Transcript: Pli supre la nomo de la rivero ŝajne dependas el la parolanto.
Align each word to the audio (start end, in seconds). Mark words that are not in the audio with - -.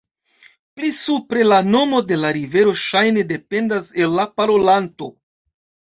Pli 0.77 0.87
supre 0.99 1.43
la 1.49 1.59
nomo 1.75 2.01
de 2.11 2.17
la 2.23 2.31
rivero 2.39 2.73
ŝajne 2.87 3.27
dependas 3.33 3.93
el 4.03 4.17
la 4.21 4.27
parolanto. 4.41 5.15